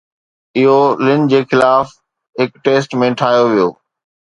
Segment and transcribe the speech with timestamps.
[0.61, 0.77] اهو
[1.07, 1.93] لن جي خلاف
[2.45, 3.71] هڪ ٽيسٽ ۾ ٺاهيو ويو